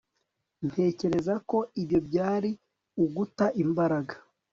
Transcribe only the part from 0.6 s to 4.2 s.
Ntekereza ko ibyo byari uguta imbaraga